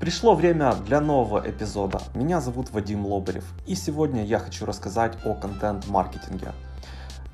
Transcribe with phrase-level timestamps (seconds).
[0.00, 2.00] Пришло время для нового эпизода.
[2.14, 6.52] Меня зовут Вадим Лобарев, и сегодня я хочу рассказать о контент-маркетинге.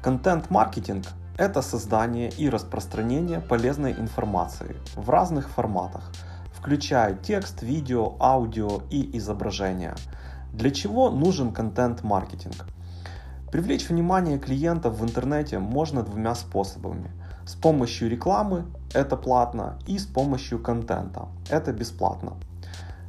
[0.01, 1.05] Контент-маркетинг–
[1.37, 6.11] это создание и распространение полезной информации в разных форматах,
[6.55, 9.95] включая текст, видео, аудио и изображения.
[10.55, 12.65] Для чего нужен контент-маркетинг?
[13.53, 17.11] Привлечь внимание клиентов в интернете можно двумя способами.
[17.45, 22.39] С помощью рекламы– это платно, и с помощью контента– это бесплатно.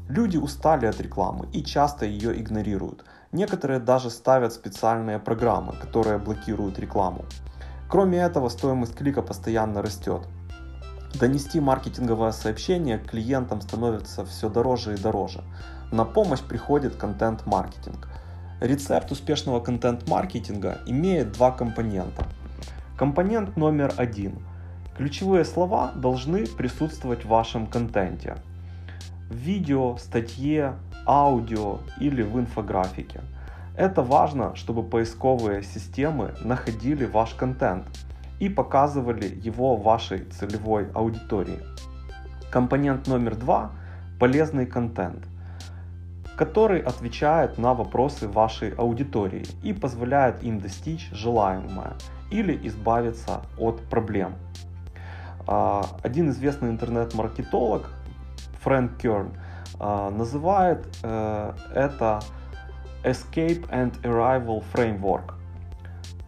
[0.08, 3.04] Люди устали от рекламы и часто ее игнорируют.
[3.32, 7.26] Некоторые даже ставят специальные программы, которые блокируют рекламу.
[7.90, 10.28] Кроме этого, стоимость клика постоянно растет.
[11.20, 15.44] Донести маркетинговое сообщение клиентам становится все дороже и дороже.
[15.92, 18.08] На помощь приходит контент-маркетинг.
[18.62, 22.28] Рецепт успешного контент-маркетинга имеет два компонента.
[22.96, 24.38] Компонент номер один.
[24.98, 28.38] Ключевые слова должны присутствовать в вашем контенте
[29.30, 33.22] в видео, статье, аудио или в инфографике.
[33.78, 37.86] Это важно, чтобы поисковые системы находили ваш контент
[38.40, 41.60] и показывали его вашей целевой аудитории.
[42.52, 43.72] Компонент номер два–
[44.20, 45.28] полезный контент,
[46.38, 51.94] который отвечает на вопросы вашей аудитории и позволяет им достичь желаемое
[52.32, 54.36] или избавиться от проблем.
[55.48, 57.90] А, один известный интернет-маркетолог
[58.66, 59.38] Фрэнк Керн,
[59.80, 62.20] а, называет э, это
[63.04, 65.36] Escape and Arrival Framework.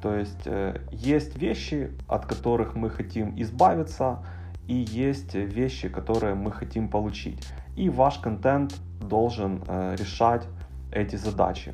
[0.03, 4.23] То есть э, есть вещи, от которых мы хотим избавиться,
[4.67, 7.43] и есть вещи, которые мы хотим получить.
[7.75, 10.47] И ваш контент должен э, решать
[10.91, 11.73] эти задачи.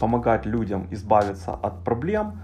[0.00, 2.40] Помогать людям избавиться от проблем,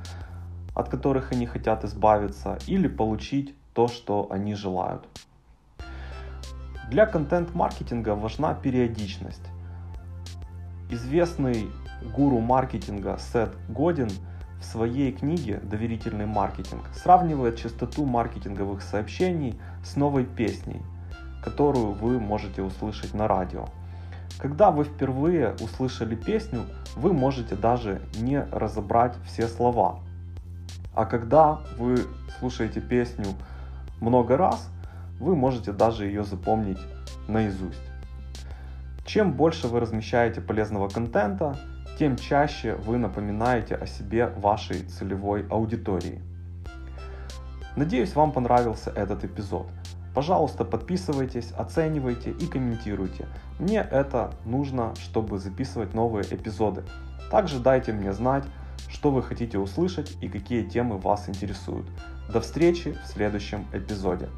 [0.72, 5.08] от которых они хотят избавиться, или получить то, что они желают.
[6.90, 9.42] Для контент-маркетинга важна периодичность.
[10.90, 11.70] Известный
[12.14, 14.10] гуру маркетинга Сет Годин
[14.60, 20.82] в своей книге «Доверительный маркетинг» сравнивает частоту маркетинговых сообщений с новой песней,
[21.42, 23.66] которую вы можете услышать на радио.
[24.38, 30.00] Когда вы впервые услышали песню, вы можете даже не разобрать все слова.
[30.94, 31.96] А когда вы
[32.38, 33.26] слушаете песню
[34.00, 34.68] много раз,
[35.20, 36.80] вы можете даже ее запомнить
[37.28, 37.80] наизусть.
[39.04, 41.56] Чем больше вы размещаете полезного контента,
[41.98, 46.20] тем чаще вы напоминаете о себе вашей целевой аудитории.
[47.76, 49.66] Надеюсь, вам понравился этот эпизод.
[50.14, 53.26] Пожалуйста, подписывайтесь, оценивайте и комментируйте.
[53.58, 56.84] Мне это нужно, чтобы записывать новые эпизоды.
[57.30, 58.44] Также дайте мне знать,
[58.88, 61.86] что вы хотите услышать и какие темы вас интересуют.
[62.32, 64.28] До встречи в следующем эпизоде.